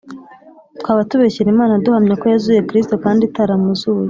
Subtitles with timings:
[0.79, 3.99] twaba tubeshyera Imana duhamya ko yazuye Kristo kandi itaramuzuye